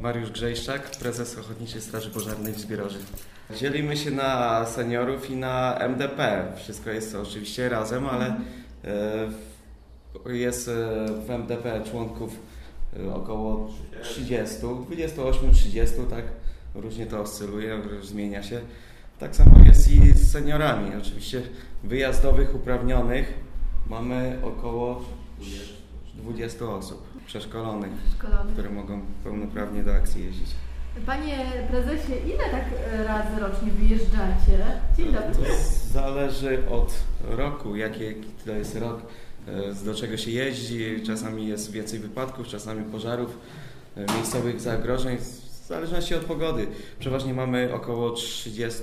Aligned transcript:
Mariusz 0.00 0.30
Grzejszczak, 0.30 0.90
prezes 0.90 1.38
Ochotniczej 1.38 1.80
Straży 1.80 2.10
Pożarnej 2.10 2.52
w 2.52 2.58
Zbioroży. 2.58 2.98
Dzielimy 3.56 3.96
się 3.96 4.10
na 4.10 4.66
seniorów 4.66 5.30
i 5.30 5.36
na 5.36 5.78
MDP. 5.78 6.52
Wszystko 6.56 6.90
jest 6.90 7.14
oczywiście 7.14 7.68
razem, 7.68 8.06
ale 8.06 8.40
e, 10.26 10.32
jest 10.32 10.68
e, 10.68 10.72
w 11.26 11.30
MDP 11.30 11.82
członków 11.90 12.36
e, 12.96 13.14
około 13.14 13.70
30, 14.02 14.56
28-30, 14.56 16.06
tak? 16.10 16.24
Różnie 16.74 17.06
to 17.06 17.20
oscyluje, 17.20 17.82
zmienia 18.02 18.42
się. 18.42 18.60
Tak 19.18 19.36
samo 19.36 19.64
jest 19.66 19.90
i 19.90 20.12
z 20.12 20.32
seniorami. 20.32 20.90
Oczywiście 21.00 21.42
wyjazdowych, 21.84 22.54
uprawnionych 22.54 23.34
mamy 23.86 24.38
około 24.42 25.04
20 26.18 26.64
osób 26.64 27.02
przeszkolonych, 27.26 27.90
Szkolony. 28.18 28.52
które 28.52 28.70
mogą 28.70 29.00
pełnoprawnie 29.24 29.82
do 29.82 29.94
akcji 29.94 30.24
jeździć. 30.24 30.48
Panie 31.06 31.36
prezesie, 31.70 32.12
ile 32.26 32.50
tak 32.50 32.64
e, 32.92 33.04
razy 33.04 33.40
rocznie 33.40 33.70
wyjeżdżacie? 33.70 34.80
Dzień 34.96 35.06
dobry. 35.06 35.34
To 35.34 35.54
zależy 35.92 36.68
od 36.70 36.94
roku, 37.30 37.76
jaki 37.76 38.14
to 38.46 38.52
jest 38.52 38.76
rok, 38.76 39.00
e, 39.48 39.84
do 39.84 39.94
czego 39.94 40.16
się 40.16 40.30
jeździ. 40.30 41.02
Czasami 41.06 41.46
jest 41.48 41.72
więcej 41.72 41.98
wypadków, 41.98 42.46
czasami 42.46 42.84
pożarów, 42.84 43.38
e, 43.96 44.14
miejscowych 44.14 44.60
zagrożeń, 44.60 45.16
w 45.18 45.66
zależności 45.68 46.14
od 46.14 46.24
pogody. 46.24 46.66
Przeważnie 47.00 47.34
mamy 47.34 47.74
około 47.74 48.10
30 48.10 48.82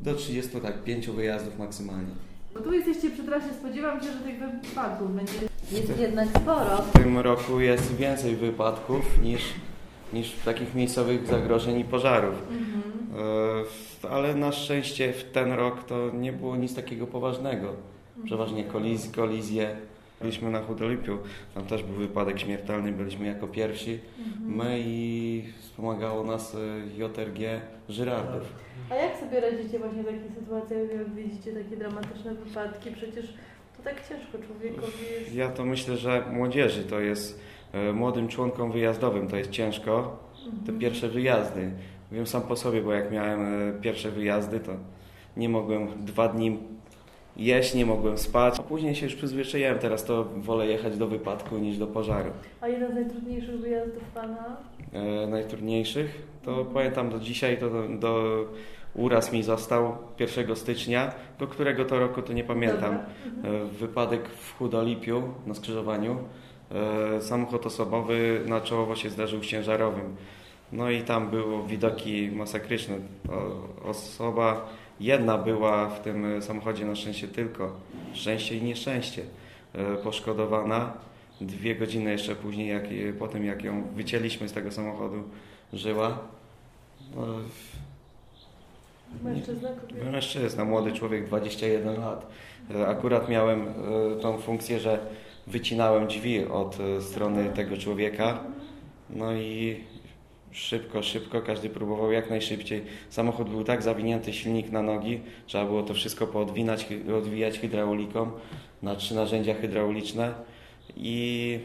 do 0.00 0.14
35 0.14 1.06
wyjazdów 1.12 1.58
maksymalnie. 1.58 2.14
Bo 2.54 2.60
tu 2.60 2.72
jesteście 2.72 3.10
przy 3.10 3.24
trasie, 3.24 3.46
spodziewam 3.60 4.00
się, 4.00 4.06
że 4.12 4.18
tych 4.18 4.38
wypadków 4.62 5.16
będzie 5.16 5.32
jest 5.72 5.98
jednak 5.98 6.28
sporo. 6.28 6.76
W 6.76 6.92
tym 6.92 7.18
roku 7.18 7.60
jest 7.60 7.96
więcej 7.96 8.36
wypadków 8.36 9.22
niż, 9.22 9.42
niż 10.12 10.32
takich 10.44 10.74
miejscowych 10.74 11.26
zagrożeń 11.26 11.78
i 11.78 11.84
pożarów. 11.84 12.34
Mhm. 12.50 12.82
E, 14.04 14.10
Ale 14.10 14.34
na 14.34 14.52
szczęście 14.52 15.12
w 15.12 15.24
ten 15.24 15.52
rok 15.52 15.84
to 15.84 16.10
nie 16.14 16.32
było 16.32 16.56
nic 16.56 16.74
takiego 16.74 17.06
poważnego. 17.06 17.72
Przeważnie 18.24 18.64
koliz, 18.64 19.10
kolizje. 19.10 19.76
Byliśmy 20.20 20.50
na 20.50 20.60
Chudolipiu, 20.60 21.18
tam 21.54 21.66
też 21.66 21.82
był 21.82 21.94
wypadek 21.94 22.40
śmiertelny, 22.40 22.92
byliśmy 22.92 23.26
jako 23.26 23.48
pierwsi. 23.48 23.98
Mhm. 24.18 24.56
My 24.56 24.80
i 24.80 25.44
wspomagało 25.60 26.24
nas 26.24 26.54
e, 26.54 26.58
JRG 26.98 27.60
Żyrardów. 27.88 28.42
A 28.90 28.94
jak 28.94 29.16
sobie 29.16 29.40
radzicie 29.40 29.78
właśnie 29.78 30.02
w 30.02 30.06
takich 30.06 30.34
sytuacjach, 30.38 30.80
jak 30.98 31.14
widzicie 31.14 31.52
takie 31.52 31.76
dramatyczne 31.76 32.34
wypadki? 32.34 32.90
Przecież 32.90 33.34
to 33.80 33.90
tak 33.90 34.08
ciężko 34.08 34.38
człowiekowi 34.46 35.04
jest. 35.20 35.34
Ja 35.34 35.48
to 35.48 35.64
myślę, 35.64 35.96
że 35.96 36.24
młodzieży 36.32 36.84
to 36.84 37.00
jest, 37.00 37.40
e, 37.72 37.92
młodym 37.92 38.28
członkom 38.28 38.72
wyjazdowym 38.72 39.28
to 39.28 39.36
jest 39.36 39.50
ciężko, 39.50 40.18
te 40.66 40.72
pierwsze 40.72 41.08
wyjazdy. 41.08 41.70
Wiem 42.12 42.26
sam 42.26 42.42
po 42.42 42.56
sobie, 42.56 42.82
bo 42.82 42.92
jak 42.92 43.12
miałem 43.12 43.70
e, 43.70 43.80
pierwsze 43.80 44.10
wyjazdy, 44.10 44.60
to 44.60 44.72
nie 45.36 45.48
mogłem 45.48 46.04
dwa 46.04 46.28
dni 46.28 46.58
jeść, 47.36 47.74
nie 47.74 47.86
mogłem 47.86 48.18
spać. 48.18 48.54
A 48.58 48.62
później 48.62 48.94
się 48.94 49.06
już 49.06 49.14
przyzwyczaiłem, 49.14 49.78
teraz 49.78 50.04
to 50.04 50.24
wolę 50.24 50.66
jechać 50.66 50.96
do 50.96 51.06
wypadku 51.06 51.58
niż 51.58 51.78
do 51.78 51.86
pożaru. 51.86 52.30
A 52.60 52.68
jeden 52.68 52.92
z 52.92 52.94
najtrudniejszych 52.94 53.60
wyjazdów 53.60 54.02
Pana? 54.14 54.56
E, 54.92 55.26
najtrudniejszych 55.26 56.22
to 56.42 56.64
pamiętam 56.64 57.10
do 57.10 57.18
dzisiaj, 57.18 57.58
to 57.58 57.70
do, 57.70 57.88
do 57.88 58.44
uraz 58.94 59.32
mi 59.32 59.42
został 59.42 59.96
1 60.18 60.56
stycznia, 60.56 61.12
do 61.38 61.46
którego 61.46 61.84
to 61.84 61.98
roku 61.98 62.22
to 62.22 62.32
nie 62.32 62.44
pamiętam. 62.44 62.98
Mhm. 63.26 63.56
E, 63.56 63.66
Wypadek 63.66 64.28
w 64.28 64.58
Chudolipiu 64.58 65.22
na 65.46 65.54
skrzyżowaniu. 65.54 66.18
E, 67.16 67.20
Samochód 67.20 67.66
osobowy 67.66 68.42
na 68.46 68.60
czołowo 68.60 68.96
się 68.96 69.10
zdarzył 69.10 69.42
z 69.42 69.46
ciężarowym. 69.46 70.16
No 70.72 70.90
i 70.90 71.02
tam 71.02 71.30
było 71.30 71.62
widoki 71.62 72.30
masakryczne. 72.32 72.98
Osoba 73.84 74.68
jedna 75.00 75.38
była 75.38 75.88
w 75.88 76.00
tym 76.00 76.42
samochodzie 76.42 76.84
na 76.84 76.94
szczęście 76.94 77.28
tylko. 77.28 77.72
Szczęście 78.12 78.56
i 78.56 78.62
nieszczęście. 78.62 79.22
E, 79.74 79.96
Poszkodowana. 79.96 80.92
Dwie 81.40 81.76
godziny 81.76 82.10
jeszcze 82.10 82.36
później, 82.36 82.68
jak, 82.68 82.84
po 83.18 83.28
tym 83.28 83.44
jak 83.44 83.64
ją 83.64 83.82
wycięliśmy 83.94 84.48
z 84.48 84.52
tego 84.52 84.72
samochodu, 84.72 85.22
żyła. 85.72 86.18
Mężczyzna? 89.22 89.68
Mężczyzna, 90.12 90.64
młody 90.64 90.92
człowiek, 90.92 91.26
21 91.26 92.00
lat. 92.00 92.26
E, 92.74 92.86
Akurat 92.86 93.28
miałem 93.28 93.62
e, 93.62 94.20
tą 94.20 94.38
funkcję, 94.38 94.80
że 94.80 94.98
wycinałem 95.46 96.06
drzwi 96.06 96.44
od 96.44 96.78
e, 96.80 97.02
strony 97.02 97.50
tego 97.54 97.76
człowieka. 97.76 98.44
No 99.10 99.34
i 99.34 99.80
szybko, 100.50 101.02
szybko, 101.02 101.42
każdy 101.42 101.70
próbował 101.70 102.12
jak 102.12 102.30
najszybciej. 102.30 102.82
Samochód 103.10 103.48
był 103.50 103.64
tak 103.64 103.82
zawinięty, 103.82 104.32
silnik 104.32 104.70
na 104.70 104.82
nogi, 104.82 105.20
trzeba 105.46 105.64
było 105.64 105.82
to 105.82 105.94
wszystko 105.94 106.26
poodwinać, 106.26 106.86
odwijać 107.18 107.58
hydrauliką 107.58 108.30
na 108.82 108.96
trzy 108.96 109.14
narzędzia 109.14 109.54
hydrauliczne 109.54 110.34
i 110.96 111.58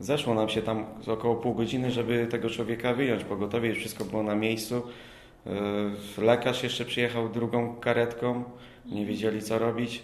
zeszło 0.00 0.34
nam 0.34 0.48
się 0.48 0.62
tam 0.62 0.84
około 1.06 1.34
pół 1.36 1.54
godziny, 1.54 1.90
żeby 1.90 2.26
tego 2.30 2.50
człowieka 2.50 2.94
wyjąć. 2.94 3.24
Pogotowie 3.24 3.68
już 3.68 3.78
wszystko 3.78 4.04
było 4.04 4.22
na 4.22 4.34
miejscu. 4.34 4.82
Yy, 5.46 6.24
Lekarz 6.24 6.62
jeszcze 6.62 6.84
przyjechał 6.84 7.28
drugą 7.28 7.76
karetką, 7.76 8.44
nie 8.86 9.06
wiedzieli 9.06 9.42
co 9.42 9.58
robić. 9.58 10.02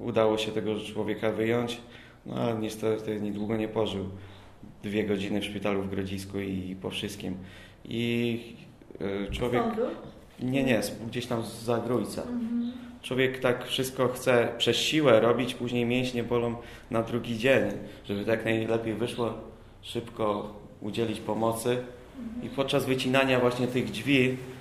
Udało 0.00 0.38
się 0.38 0.52
tego 0.52 0.80
człowieka 0.80 1.32
wyjąć, 1.32 1.80
no 2.26 2.34
ale 2.34 2.58
niestety 2.58 3.20
niedługo 3.20 3.56
nie 3.56 3.68
pożył. 3.68 4.08
Dwie 4.82 5.04
godziny 5.04 5.40
w 5.40 5.44
szpitalu 5.44 5.82
w 5.82 5.90
Grodzisku 5.90 6.40
i 6.40 6.76
po 6.82 6.90
wszystkim. 6.90 7.36
I 7.84 8.40
yy, 9.00 9.28
człowiek. 9.30 9.62
Sądu? 9.62 9.82
Nie, 10.40 10.64
nie, 10.64 10.80
gdzieś 11.08 11.26
tam 11.26 11.44
z 11.44 11.62
Zagrójca. 11.62 12.22
Mhm. 12.22 12.72
Człowiek 13.02 13.38
tak 13.38 13.66
wszystko 13.66 14.08
chce 14.08 14.48
przez 14.58 14.76
siłę 14.76 15.20
robić, 15.20 15.54
później 15.54 15.84
mięśnie 15.84 16.24
bolą 16.24 16.56
na 16.90 17.02
drugi 17.02 17.38
dzień, 17.38 17.62
żeby 18.04 18.24
tak 18.24 18.44
najlepiej 18.44 18.94
wyszło, 18.94 19.34
szybko 19.82 20.54
udzielić 20.80 21.20
pomocy. 21.20 21.76
I 22.42 22.48
podczas 22.48 22.86
wycinania 22.86 23.40
właśnie 23.40 23.66
tych 23.66 23.90
drzwi 23.90 24.28
e, 24.28 24.57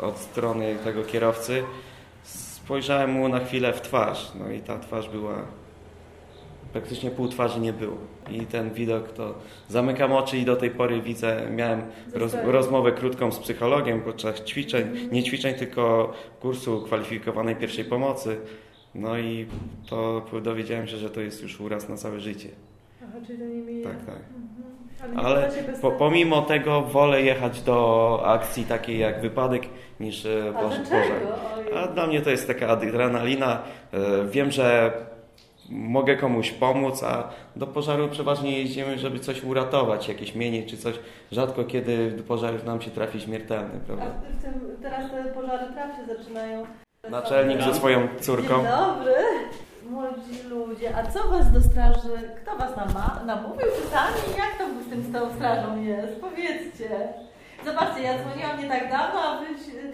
od 0.00 0.18
strony 0.18 0.76
tego 0.84 1.04
kierowcy 1.04 1.62
spojrzałem 2.22 3.10
mu 3.10 3.28
na 3.28 3.40
chwilę 3.40 3.72
w 3.72 3.80
twarz. 3.80 4.32
No 4.40 4.50
i 4.50 4.60
ta 4.60 4.78
twarz 4.78 5.08
była, 5.08 5.34
praktycznie 6.72 7.10
pół 7.10 7.28
twarzy 7.28 7.60
nie 7.60 7.72
było. 7.72 7.96
I 8.30 8.46
ten 8.46 8.70
widok 8.70 9.12
to 9.12 9.34
zamykam 9.68 10.12
oczy 10.12 10.38
i 10.38 10.44
do 10.44 10.56
tej 10.56 10.70
pory 10.70 11.00
widzę, 11.00 11.50
miałem 11.50 11.82
roz, 12.14 12.36
rozmowę 12.44 12.92
krótką 12.92 13.32
z 13.32 13.38
psychologiem 13.38 14.00
podczas 14.00 14.44
ćwiczeń, 14.44 15.08
nie 15.12 15.22
ćwiczeń, 15.22 15.54
tylko 15.54 16.12
kursu 16.40 16.82
kwalifikowanej 16.82 17.56
pierwszej 17.56 17.84
pomocy. 17.84 18.36
No 18.94 19.18
i 19.18 19.46
to 19.88 20.22
dowiedziałem 20.42 20.86
się, 20.86 20.96
że 20.96 21.10
to 21.10 21.20
jest 21.20 21.42
już 21.42 21.60
uraz 21.60 21.88
na 21.88 21.96
całe 21.96 22.20
życie. 22.20 22.48
Aha, 23.02 23.18
czyli 23.26 23.38
to 23.38 23.44
nie 23.44 23.62
mija. 23.62 23.88
Tak, 23.88 23.98
tak. 23.98 24.16
Mhm. 24.16 24.73
Ale 25.16 25.50
po, 25.82 25.90
pomimo 25.90 26.42
tego 26.42 26.82
wolę 26.82 27.22
jechać 27.22 27.60
do 27.62 28.20
akcji 28.26 28.64
takiej 28.64 28.98
jak 28.98 29.20
wypadek 29.20 29.62
niż 30.00 30.26
e, 30.26 30.52
A 30.56 30.62
poż- 30.62 30.74
dlaczego? 30.78 31.14
pożar. 31.64 31.78
A 31.84 31.86
dla 31.86 32.06
mnie 32.06 32.20
to 32.20 32.30
jest 32.30 32.46
taka 32.46 32.68
adrenalina. 32.68 33.58
E, 33.92 33.98
Wiem, 34.28 34.50
że 34.50 34.92
mogę 35.70 36.16
komuś 36.16 36.50
pomóc, 36.50 37.02
a 37.02 37.28
do 37.56 37.66
pożaru 37.66 38.08
przeważnie 38.08 38.58
jeździmy, 38.58 38.98
żeby 38.98 39.18
coś 39.18 39.44
uratować, 39.44 40.08
jakieś 40.08 40.34
mienie 40.34 40.66
czy 40.66 40.76
coś. 40.76 40.94
Rzadko 41.32 41.64
kiedy 41.64 42.10
do 42.10 42.22
pożarów 42.22 42.64
nam 42.64 42.82
się 42.82 42.90
trafi 42.90 43.20
śmiertelny, 43.20 43.70
A 43.82 43.86
prawda? 43.86 44.06
w 44.38 44.42
tym, 44.42 44.52
teraz 44.82 45.10
te 45.10 45.24
pożary 45.24 45.66
traw 45.74 45.96
się 45.96 46.16
zaczynają. 46.16 46.66
Naczelnik 47.10 47.62
ze 47.62 47.74
swoją 47.74 48.08
córką. 48.20 48.54
Dzień 48.54 48.66
dobry. 48.96 49.14
Młodzi 49.90 50.42
ludzie, 50.50 50.96
a 50.96 51.06
co 51.12 51.28
was 51.28 51.52
do 51.52 51.60
straży, 51.60 52.30
kto 52.42 52.56
was 52.56 52.76
nama, 52.76 53.22
namówił 53.26 53.66
czy 53.66 53.90
sami? 53.90 54.38
Jak 54.38 54.58
to 54.58 54.64
z 54.86 54.90
tym 54.90 55.02
z 55.02 55.12
tą 55.12 55.34
strażą 55.36 55.82
jest? 55.82 56.20
Powiedzcie. 56.20 57.08
Zobaczcie, 57.64 58.02
ja 58.02 58.18
dzwoniłam 58.18 58.62
nie 58.62 58.68
tak 58.68 58.90
dawno, 58.90 59.20
a 59.20 59.40
wy 59.40 59.46
się 59.46 59.92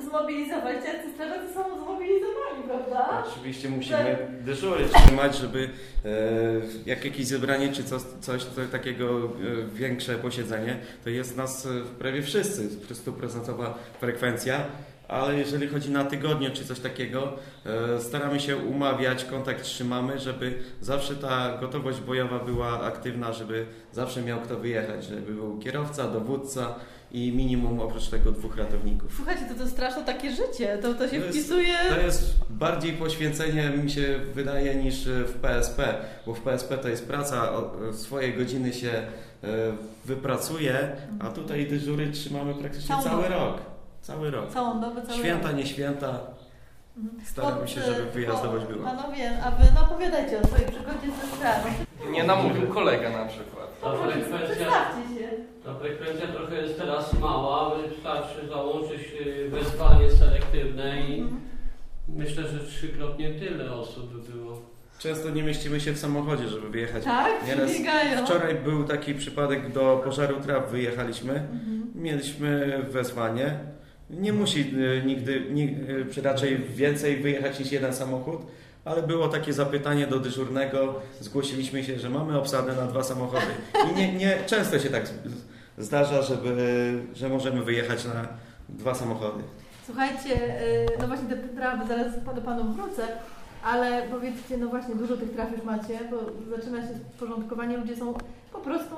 zmobilizowali, 0.00 0.78
ci 0.78 1.12
strażacy 1.14 1.54
są 1.54 1.82
zmobilizowani, 1.84 2.62
prawda? 2.66 3.24
Oczywiście 3.26 3.68
musimy 3.68 4.16
dyżury 4.40 4.84
trzymać, 4.88 5.36
żeby 5.36 5.70
e, 6.04 6.08
jak 6.86 7.04
jakieś 7.04 7.26
zebranie 7.26 7.72
czy 7.72 7.84
coś, 7.84 8.02
coś 8.20 8.44
takiego 8.72 9.04
e, 9.14 9.28
większe 9.74 10.14
posiedzenie, 10.14 10.76
to 11.04 11.10
jest 11.10 11.36
nas 11.36 11.66
e, 11.66 11.68
prawie 11.98 12.22
wszyscy, 12.22 12.94
stuprocentowa 12.94 13.78
frekwencja, 14.00 14.64
ale 15.08 15.38
jeżeli 15.38 15.68
chodzi 15.68 15.90
na 15.90 16.04
tygodnie 16.04 16.50
czy 16.50 16.64
coś 16.64 16.80
takiego, 16.80 17.32
e, 17.96 18.00
staramy 18.00 18.40
się 18.40 18.56
umawiać, 18.56 19.24
kontakt 19.24 19.62
trzymamy, 19.62 20.18
żeby 20.18 20.58
zawsze 20.80 21.16
ta 21.16 21.58
gotowość 21.60 22.00
bojowa 22.00 22.38
była 22.38 22.80
aktywna, 22.80 23.32
żeby 23.32 23.66
zawsze 23.92 24.22
miał 24.22 24.40
kto 24.40 24.56
wyjechać, 24.56 25.04
żeby 25.04 25.32
był 25.32 25.58
kierowca, 25.58 26.08
dowódca 26.08 26.74
i 27.12 27.32
minimum 27.36 27.80
oprócz 27.80 28.08
tego 28.08 28.32
dwóch 28.32 28.56
ratowników. 28.56 29.12
Słuchajcie, 29.16 29.42
to 29.48 29.64
to 29.64 29.70
straszne 29.70 30.04
takie 30.04 30.30
życie, 30.30 30.78
to, 30.82 30.94
to 30.94 31.08
się 31.08 31.18
To 31.20 31.26
jest- 31.26 31.38
wpisuje... 31.38 31.74
To 31.88 32.00
jest 32.00 32.34
bardziej 32.50 32.92
poświęcenie, 32.92 33.70
mi 33.70 33.90
się 33.90 34.20
wydaje, 34.34 34.74
niż 34.74 35.04
w 35.04 35.32
PSP, 35.42 35.94
bo 36.26 36.34
w 36.34 36.40
PSP 36.40 36.78
to 36.78 36.88
jest 36.88 37.06
praca, 37.08 37.52
swoje 37.92 38.32
godziny 38.32 38.72
się 38.72 38.90
wypracuje, 40.04 40.96
a 41.20 41.30
tutaj 41.30 41.66
dyżury 41.66 42.10
trzymamy 42.10 42.54
praktycznie 42.54 42.96
cały 43.04 43.22
dobę. 43.22 43.28
rok. 43.28 43.71
Cały 44.02 44.30
rok. 44.30 44.50
Całą 44.50 44.80
dobę, 44.80 45.02
cały 45.02 45.18
Święta, 45.18 45.48
rok. 45.48 45.56
nie 45.56 45.66
święta. 45.66 46.20
Mhm. 46.96 47.24
Staramy 47.26 47.68
się, 47.68 47.80
żeby 47.82 48.10
wyjazdowość 48.10 48.66
była. 48.66 48.90
Panowie, 48.90 49.30
a 49.44 49.50
wy 49.50 49.64
no 49.74 49.80
opowiadajcie 49.80 50.40
o 50.40 50.46
swojej 50.46 50.66
przygodzie 50.66 51.08
ze 51.20 51.36
strażą. 51.36 51.68
Nie 52.10 52.24
namówił 52.24 52.66
kolega 52.68 53.10
na 53.10 53.24
przykład. 53.26 53.80
Ta 53.80 53.92
frekwencja, 53.96 54.56
się. 55.18 55.28
ta 55.64 55.74
frekwencja 55.74 56.26
trochę 56.26 56.56
jest 56.56 56.78
teraz 56.78 57.12
mała, 57.18 57.74
wystarczy 57.76 58.48
załączyć 58.48 59.00
y, 59.26 59.50
wezwanie 59.50 60.10
selektywne 60.10 61.00
i 61.00 61.20
Mhm. 61.20 61.40
myślę, 62.08 62.42
że 62.48 62.58
trzykrotnie 62.66 63.34
tyle 63.34 63.72
osób 63.72 64.12
by 64.12 64.32
było. 64.32 64.62
Często 64.98 65.30
nie 65.30 65.42
mieścimy 65.42 65.80
się 65.80 65.92
w 65.92 65.98
samochodzie, 65.98 66.48
żeby 66.48 66.70
wyjechać. 66.70 67.04
Tak? 67.04 67.46
Nieraz 67.46 67.70
Przybiegają. 67.70 68.24
Wczoraj 68.26 68.54
był 68.54 68.84
taki 68.84 69.14
przypadek, 69.14 69.72
do 69.72 70.00
pożaru 70.04 70.40
traw 70.40 70.70
wyjechaliśmy. 70.70 71.32
Mhm. 71.32 71.92
Mieliśmy 71.94 72.82
wezwanie. 72.90 73.58
Nie 74.12 74.32
musi 74.32 74.60
y, 74.60 75.02
nigdy, 75.06 75.40
ni- 75.50 75.76
y, 76.18 76.22
raczej 76.22 76.58
więcej 76.58 77.16
wyjechać 77.16 77.58
niż 77.58 77.72
jeden 77.72 77.94
samochód, 77.94 78.40
ale 78.84 79.02
było 79.02 79.28
takie 79.28 79.52
zapytanie 79.52 80.06
do 80.06 80.18
dyżurnego. 80.20 80.94
Zgłosiliśmy 81.20 81.84
się, 81.84 81.98
że 81.98 82.10
mamy 82.10 82.38
obsadę 82.38 82.72
na 82.76 82.86
dwa 82.86 83.02
samochody. 83.02 83.46
I 83.92 83.96
nie, 83.96 84.12
nie 84.12 84.36
często 84.46 84.78
się 84.78 84.88
tak 84.90 85.02
zdarza, 85.78 86.22
żeby, 86.22 86.54
że 87.14 87.28
możemy 87.28 87.62
wyjechać 87.64 88.04
na 88.04 88.28
dwa 88.68 88.94
samochody. 88.94 89.42
Słuchajcie, 89.86 90.54
no 91.00 91.06
właśnie 91.06 91.28
te 91.28 91.36
trawy, 91.36 91.86
zaraz 91.88 92.12
do 92.34 92.40
Panu 92.42 92.72
wrócę, 92.72 93.02
ale 93.64 94.02
powiedzcie, 94.10 94.56
no 94.58 94.68
właśnie 94.68 94.94
dużo 94.94 95.16
tych 95.16 95.30
traw 95.32 95.52
już 95.52 95.62
macie, 95.62 95.98
bo 96.10 96.16
zaczyna 96.56 96.82
się 96.82 96.88
porządkowanie, 97.20 97.76
ludzie 97.76 97.96
są 97.96 98.14
po 98.52 98.58
prostu 98.58 98.94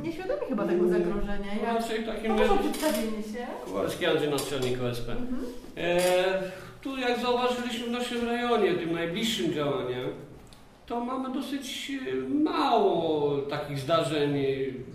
y, 0.00 0.02
nieświadomi 0.02 0.40
chyba 0.48 0.64
tego 0.64 0.88
zagrożenia. 0.88 1.52
No 1.56 1.62
Jak... 1.62 1.74
raczej 1.74 2.04
takim 2.04 2.32
o 2.32 2.40
jest 2.40 2.54
przedstawienie 2.54 3.22
się. 3.22 3.46
Kowalski 3.64 4.06
Andrzej, 4.06 4.30
naczelnik 4.30 4.82
OSP. 4.82 5.08
Mhm. 5.08 5.44
E, 5.76 5.98
tu 6.82 6.96
jak 6.96 7.20
zauważyliśmy 7.20 7.86
w 7.86 7.90
naszym 7.90 8.28
rejonie, 8.28 8.74
tym 8.74 8.92
najbliższym 8.92 9.52
działaniem, 9.52 10.08
to 10.86 11.04
mamy 11.04 11.34
dosyć 11.34 11.92
e, 12.12 12.28
mało 12.28 13.38
takich 13.38 13.78
zdarzeń 13.78 14.38
e, 14.38 14.46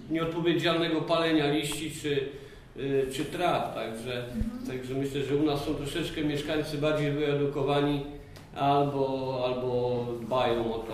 nieodpowiedzialnego 0.09 1.01
palenia 1.01 1.51
liści 1.51 1.91
czy, 2.01 2.29
e, 2.77 3.11
czy 3.11 3.25
traw. 3.25 3.75
Także, 3.75 4.25
także 4.67 4.93
myślę, 4.93 5.21
że 5.21 5.35
u 5.35 5.45
nas 5.45 5.65
są 5.65 5.75
troszeczkę 5.75 6.21
mieszkańcy 6.21 6.77
bardziej 6.77 7.11
wyedukowani 7.11 8.05
albo, 8.55 9.41
albo 9.45 10.05
dbają 10.21 10.73
o 10.73 10.79
to, 10.79 10.93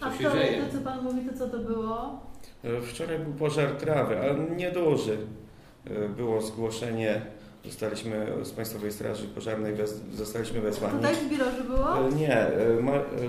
A 0.00 0.04
co 0.10 0.10
się 0.12 0.18
wczoraj 0.18 0.48
dzieje. 0.50 0.62
to, 0.62 0.72
co 0.78 0.84
Pan 0.84 1.02
mówi, 1.04 1.20
to 1.30 1.38
co 1.38 1.48
to 1.48 1.58
było? 1.58 2.20
E, 2.64 2.80
Wczoraj 2.80 3.18
był 3.18 3.32
pożar 3.32 3.70
trawy, 3.70 4.20
ale 4.20 4.34
nieduży. 4.56 5.18
E, 5.90 6.08
Było 6.08 6.40
zgłoszenie, 6.40 7.20
zostaliśmy 7.64 8.26
z 8.42 8.50
Państwowej 8.50 8.92
Straży 8.92 9.24
Pożarnej, 9.28 9.74
wez, 9.74 10.00
zostaliśmy 10.14 10.60
wezwani. 10.60 10.92
Tutaj 10.96 11.14
w 11.14 11.28
Biroży 11.30 11.64
było? 11.64 11.98
E, 12.08 12.12
Nie, 12.12 12.46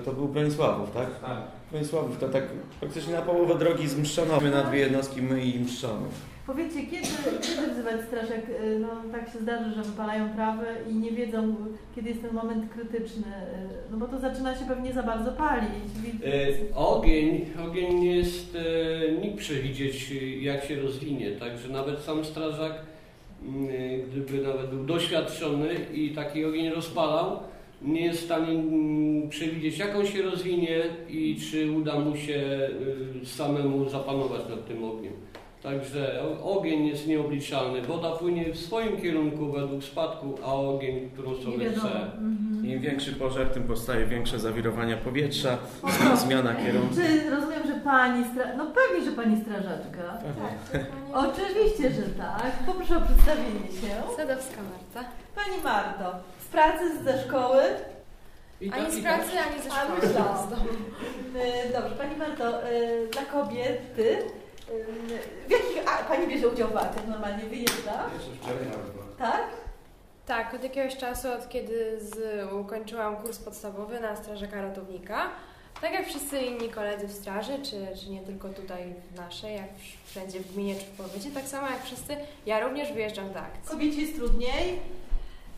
to 0.04 0.12
był 0.12 0.28
Bronisławów, 0.28 0.90
tak? 0.90 1.20
Tak. 1.20 1.38
Bronisławów 1.70 2.18
to 2.18 2.28
tak 2.28 2.44
praktycznie 2.80 3.14
na 3.14 3.22
połowę 3.22 3.58
drogi 3.58 3.88
z 3.88 3.98
Mszczonowy 3.98 4.50
na 4.50 4.62
dwie 4.64 4.78
jednostki 4.78 5.22
my 5.22 5.44
i 5.44 5.60
Mszczonów. 5.60 6.12
Powiedzcie, 6.50 6.80
kiedy, 6.82 7.06
kiedy 7.42 7.72
wzywać 7.72 8.00
straż, 8.06 8.30
jak 8.30 8.48
y, 8.50 8.78
no, 8.80 8.88
tak 9.12 9.32
się 9.32 9.38
zdarzy, 9.38 9.74
że 9.74 9.82
wypalają 9.82 10.34
trawę 10.34 10.66
i 10.90 10.94
nie 10.94 11.10
wiedzą, 11.10 11.56
kiedy 11.96 12.08
jest 12.08 12.22
ten 12.22 12.34
moment 12.34 12.72
krytyczny? 12.72 13.26
y, 13.26 13.90
No 13.90 13.96
bo 13.96 14.08
to 14.08 14.18
zaczyna 14.20 14.54
się 14.54 14.64
pewnie 14.64 14.92
za 14.92 15.02
bardzo 15.02 15.32
palić. 15.32 15.70
E, 16.24 16.76
Ogień, 16.76 17.46
ogień 17.68 18.04
jest 18.04 18.56
e, 18.56 19.12
nikt 19.12 19.38
przewidzieć, 19.38 20.10
jak 20.40 20.64
się 20.64 20.80
rozwinie, 20.80 21.30
także 21.30 21.68
nawet 21.68 21.98
sam 22.00 22.24
strażak, 22.24 22.72
m, 23.46 23.68
e, 23.70 23.98
gdyby 23.98 24.42
nawet 24.42 24.70
był 24.70 24.84
doświadczony 24.84 25.68
i 25.94 26.10
taki 26.10 26.44
ogień 26.44 26.68
rozpalał, 26.70 27.38
nie 27.82 28.04
jest 28.04 28.20
w 28.20 28.24
stanie 28.24 28.50
mm, 28.52 29.28
przewidzieć, 29.28 29.78
jak 29.78 29.96
on 29.96 30.06
się 30.06 30.22
rozwinie 30.22 30.82
i 31.08 31.36
czy 31.50 31.72
uda 31.72 31.98
mu 31.98 32.16
się 32.16 32.68
samemu 33.24 33.88
zapanować 33.88 34.40
nad 34.48 34.68
tym 34.68 34.84
ogniem. 34.84 35.12
Także 35.62 36.22
ogień 36.44 36.86
jest 36.86 37.06
nieobliczalny. 37.06 37.82
Woda 37.82 38.10
płynie 38.10 38.52
w 38.52 38.58
swoim 38.58 39.00
kierunku 39.02 39.52
według 39.52 39.84
spadku, 39.84 40.38
a 40.44 40.54
ogień, 40.54 41.10
którą 41.12 41.34
sobie 41.36 41.70
chce. 41.70 41.88
Mhm. 41.88 42.66
Im 42.66 42.80
większy 42.80 43.12
pożar, 43.12 43.46
tym 43.46 43.62
powstaje 43.64 44.06
większe 44.06 44.38
zawirowania 44.38 44.96
powietrza, 44.96 45.58
O, 45.82 46.16
zmiana 46.26 46.54
kierunku. 46.54 46.94
Czy 46.94 47.30
rozumiem, 47.30 47.66
że 47.66 47.74
pani 47.84 48.24
stra... 48.32 48.44
No 48.56 48.66
pewnie, 48.66 49.10
że 49.10 49.16
pani 49.16 49.40
strażaczka. 49.42 50.18
Tak, 50.72 50.80
Oczywiście, 51.26 51.90
że 51.90 52.02
tak. 52.02 52.52
Poproszę 52.66 52.96
o 52.96 53.00
przedstawienie 53.00 53.66
się. 53.80 54.16
Sadowska 54.16 54.60
Marta. 54.70 55.10
Pani 55.34 55.62
Marto, 55.64 56.12
z 56.44 56.46
pracy, 56.46 56.84
ze 57.04 57.22
szkoły. 57.28 57.62
I 58.60 58.70
Ani 58.70 58.84
tak- 58.84 58.92
z 58.92 59.00
pracy, 59.00 59.30
ani 59.50 59.62
ze 59.62 59.70
A, 59.70 59.84
szkoły. 59.84 59.98
myślałam. 60.02 60.36
Z 60.46 60.50
domu. 60.50 60.62
Y, 60.68 61.72
Dobrze, 61.72 61.94
Pani 61.98 62.16
Marto, 62.16 62.70
y, 62.70 63.08
dla 63.12 63.22
kobiety, 63.22 64.18
w 65.48 65.50
jakich 65.50 65.82
a, 65.88 66.04
Pani 66.04 66.26
bierze 66.26 66.48
udział 66.48 66.68
w 66.68 66.76
akcjach 66.76 67.08
normalnie, 67.08 67.44
wyjeżdża? 67.44 68.10
Tak? 69.18 69.42
Tak, 70.26 70.54
od 70.54 70.62
jakiegoś 70.62 70.96
czasu, 70.96 71.28
od 71.32 71.48
kiedy 71.48 71.98
z, 72.00 72.18
ukończyłam 72.52 73.16
kurs 73.16 73.38
podstawowy 73.38 74.00
na 74.00 74.16
strażaka 74.16 74.62
ratownika, 74.62 75.28
tak 75.80 75.92
jak 75.92 76.06
wszyscy 76.06 76.38
inni 76.40 76.68
koledzy 76.68 77.06
w 77.08 77.12
straży, 77.12 77.52
czy, 77.62 77.86
czy 78.00 78.10
nie 78.10 78.20
tylko 78.20 78.48
tutaj 78.48 78.94
w 79.12 79.16
naszej, 79.16 79.56
jak 79.56 79.68
w- 79.74 80.10
wszędzie 80.10 80.40
w 80.40 80.52
gminie 80.54 80.74
czy 80.74 80.80
w 80.86 80.90
powiecie, 80.90 81.30
tak 81.34 81.44
samo 81.44 81.66
jak 81.70 81.82
wszyscy, 81.84 82.16
ja 82.46 82.60
również 82.60 82.92
wyjeżdżam 82.92 83.32
do 83.32 83.40
akcji. 83.40 83.68
Kobiecie 83.70 84.00
jest 84.00 84.16
trudniej? 84.16 84.78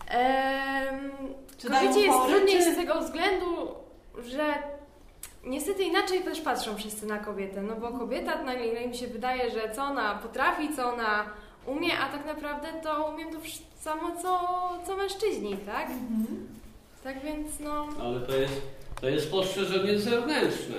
Ehm, 0.09 1.11
Czy 1.59 1.69
dają 1.71 1.81
kobiecie 1.89 2.07
jest 2.07 2.19
fory, 2.19 2.33
trudniej 2.35 2.59
czy- 2.59 2.73
z 2.73 2.77
tego 2.77 3.01
względu, 3.01 3.47
że 4.25 4.45
niestety 5.45 5.83
inaczej 5.83 6.21
też 6.21 6.41
patrzą 6.41 6.77
wszyscy 6.77 7.07
na 7.07 7.19
kobietę, 7.19 7.63
no 7.63 7.77
bo 7.77 7.99
kobieta, 7.99 8.43
na 8.43 8.55
ile 8.55 8.83
im 8.83 8.95
się 8.95 9.07
wydaje, 9.07 9.51
że 9.51 9.75
co 9.75 9.83
ona 9.83 10.15
potrafi, 10.15 10.77
co 10.77 10.93
ona 10.93 11.25
umie, 11.67 11.99
a 11.99 12.09
tak 12.09 12.27
naprawdę 12.27 12.69
to 12.83 13.11
umiem 13.15 13.31
to 13.31 13.39
samo 13.81 14.23
co, 14.23 14.39
co 14.87 14.97
mężczyźni, 14.97 15.57
tak? 15.57 15.87
Mhm. 15.91 16.49
Tak 17.05 17.25
więc 17.25 17.61
no... 17.61 17.89
Ale 18.01 18.21
to 18.21 18.37
jest, 18.37 18.63
to 19.01 19.09
jest 19.09 19.27
spostrzeżenie 19.27 19.99
zewnętrzne. 19.99 20.77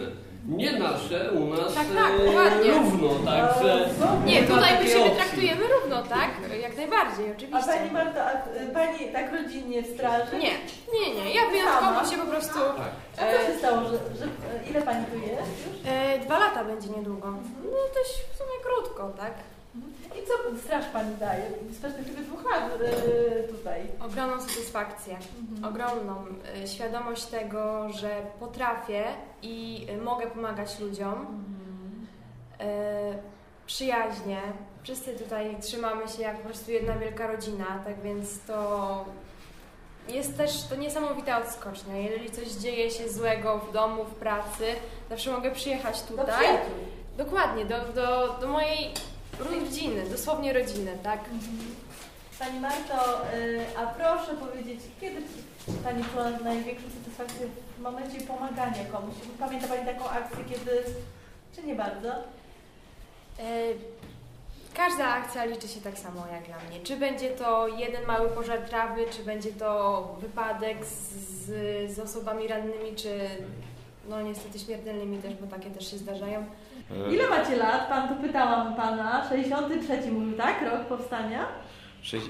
Nie 0.47 0.71
nasze, 0.79 1.31
u 1.31 1.45
nas 1.49 1.73
Tak, 1.73 1.87
tak, 1.95 2.11
e, 2.21 2.25
dokładnie. 2.25 2.71
równo, 2.71 3.09
także... 3.31 3.89
Nie, 4.25 4.41
ma 4.41 4.47
tutaj 4.47 4.71
my 4.83 4.89
siebie 4.89 5.01
opcji. 5.05 5.15
traktujemy 5.17 5.61
równo, 5.67 6.03
tak? 6.03 6.29
Jak 6.61 6.77
najbardziej, 6.77 7.29
A 7.31 7.35
oczywiście. 7.37 7.71
Pani 7.71 7.91
Marto, 7.91 8.19
a 8.23 8.31
y, 8.33 8.67
Pani 8.73 9.11
tak 9.13 9.33
rodzinnie 9.33 9.83
straży? 9.83 10.37
Nie, 10.37 10.53
nie, 10.93 11.15
nie, 11.15 11.33
ja 11.33 11.41
wyjątkowo 11.49 12.05
się 12.11 12.17
po 12.17 12.25
prostu... 12.31 12.59
Tak. 12.59 12.91
A 13.29 13.31
co 13.31 13.51
się 13.51 13.57
stało, 13.59 13.81
że, 13.83 13.97
że 14.19 14.25
ile 14.69 14.81
Pani 14.81 15.05
tu 15.05 15.17
jest 15.17 15.51
już? 15.67 15.75
E, 15.91 16.19
dwa 16.19 16.39
lata 16.39 16.63
będzie 16.63 16.89
niedługo. 16.89 17.27
No 17.63 17.77
dość 17.95 18.13
w 18.33 18.37
sumie 18.37 18.57
krótko, 18.65 19.11
tak? 19.17 19.33
I 20.23 20.27
co 20.27 20.32
straż 20.65 20.85
Pani 20.93 21.15
daje 21.15 21.43
z 21.71 21.77
perspektywy 21.81 22.21
dwóch 22.21 22.43
lat 22.51 22.71
y, 22.81 23.53
tutaj? 23.53 23.81
Ogromną 24.05 24.41
satysfakcję, 24.41 25.17
Mhm. 25.51 25.73
ogromną 25.73 26.25
y, 26.63 26.67
świadomość 26.67 27.25
tego, 27.25 27.89
że 27.93 28.21
potrafię 28.39 29.03
i 29.41 29.87
mogę 30.01 30.27
pomagać 30.27 30.79
ludziom. 30.79 31.13
Mhm. 31.13 32.07
Y, 32.61 33.17
przyjaźnie. 33.65 34.41
Wszyscy 34.83 35.13
tutaj 35.13 35.57
trzymamy 35.61 36.07
się 36.07 36.21
jak 36.21 36.37
po 36.37 36.43
prostu 36.49 36.71
jedna 36.71 36.97
wielka 36.97 37.27
rodzina, 37.27 37.65
tak 37.85 38.01
więc 38.01 38.39
to 38.47 39.05
jest 40.09 40.37
też 40.37 40.63
to 40.63 40.75
niesamowita 40.75 41.37
odskocznia. 41.41 41.97
Jeżeli 41.97 42.31
coś 42.31 42.47
dzieje 42.47 42.91
się 42.91 43.09
złego 43.09 43.57
w 43.59 43.73
domu, 43.73 44.03
w 44.05 44.15
pracy, 44.15 44.65
zawsze 45.09 45.31
mogę 45.31 45.51
przyjechać 45.51 46.01
Do 46.01 46.07
tutaj. 46.17 46.35
przyjaciół. 46.35 46.73
Dokładnie, 47.17 47.65
do, 47.65 47.79
do, 47.79 48.37
do 48.41 48.47
mojej 48.47 48.91
rodziny, 49.39 50.09
dosłownie 50.09 50.53
rodziny, 50.53 50.97
tak? 51.03 51.19
Pani 52.39 52.59
Marto, 52.59 53.21
y, 53.33 53.65
a 53.77 53.87
proszę 53.87 54.33
powiedzieć, 54.33 54.79
kiedy 55.01 55.21
Pani 55.83 56.03
czuła 56.03 56.29
największą 56.29 56.85
satysfakcję 56.89 57.47
w 57.77 57.81
momencie 57.81 58.21
pomagania 58.21 58.85
komuś? 58.91 59.15
Pamięta 59.39 59.67
Pani 59.67 59.85
taką 59.85 60.09
akcję, 60.09 60.43
kiedy... 60.49 60.83
Czy 61.55 61.63
nie 61.63 61.75
bardzo? 61.75 62.09
E, 63.39 63.73
Każda 64.73 65.07
akcja 65.07 65.45
liczy 65.45 65.67
się 65.67 65.81
tak 65.81 65.99
samo 65.99 66.27
jak 66.27 66.45
dla 66.45 66.55
mnie. 66.69 66.79
Czy 66.83 66.97
będzie 66.97 67.29
to 67.29 67.67
jeden 67.67 68.05
mały 68.05 68.29
pożar 68.29 68.59
trawy, 68.59 69.05
czy 69.11 69.23
będzie 69.23 69.51
to 69.51 70.15
wypadek 70.21 70.85
z, 70.85 71.45
z 71.95 71.99
osobami 71.99 72.47
rannymi, 72.47 72.95
czy 72.95 73.19
no 74.09 74.21
niestety 74.21 74.59
śmiertelnymi 74.59 75.17
też, 75.17 75.33
bo 75.35 75.47
takie 75.47 75.69
też 75.71 75.91
się 75.91 75.97
zdarzają. 75.97 76.45
E, 77.09 77.13
Ile 77.13 77.29
macie 77.29 77.55
lat? 77.55 77.89
Pan 77.89 78.07
tu 78.09 78.15
pytałam 78.23 78.75
Pana. 78.75 79.29
63 79.29 80.11
mówił, 80.11 80.37
tak? 80.37 80.61
Rok 80.71 80.85
powstania? 80.85 81.45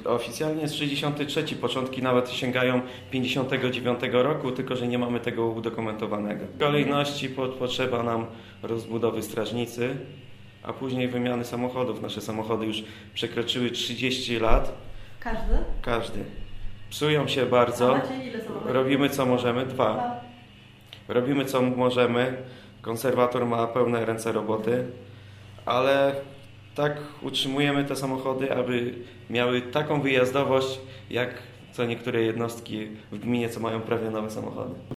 Oficjalnie 0.06 0.62
jest 0.62 0.76
63, 0.76 1.44
początki 1.56 2.02
nawet 2.04 2.30
sięgają 2.32 2.82
59 3.12 4.00
roku, 4.12 4.52
tylko 4.52 4.76
że 4.76 4.88
nie 4.88 4.98
mamy 5.00 5.20
tego 5.20 5.46
udokumentowanego. 5.48 6.46
W 6.46 6.60
kolejności 6.60 7.30
po, 7.30 7.48
potrzeba 7.48 8.04
nam 8.04 8.26
rozbudowy 8.64 9.22
strażnicy, 9.24 9.96
a 10.64 10.74
później 10.74 11.08
wymiany 11.08 11.46
samochodów. 11.46 12.02
Nasze 12.02 12.22
samochody 12.22 12.66
już 12.66 12.84
przekroczyły 13.14 13.70
30 13.72 14.40
lat, 14.40 14.72
Każdy? 15.20 15.58
każdy. 15.82 16.20
Psują 16.90 17.28
się 17.28 17.46
bardzo, 17.46 17.96
robimy 18.66 19.10
co 19.10 19.26
możemy. 19.26 19.66
Dwa. 19.66 20.22
Robimy 21.08 21.46
co 21.46 21.62
możemy, 21.62 22.38
konserwator 22.84 23.46
ma 23.46 23.68
pełne 23.68 24.06
ręce 24.06 24.32
roboty, 24.32 24.84
ale 25.66 26.16
tak 26.76 26.98
utrzymujemy 27.22 27.84
te 27.84 27.96
samochody, 27.96 28.54
aby 28.56 28.96
miały 29.30 29.62
taką 29.62 30.02
wyjazdowość, 30.02 30.80
jak 31.10 31.30
co 31.72 31.86
niektóre 31.86 32.22
jednostki 32.22 32.88
w 33.12 33.20
gminie, 33.20 33.50
co 33.50 33.60
mają 33.60 33.82
prawie 33.82 34.10
nowe 34.10 34.30
samochody. 34.30 34.94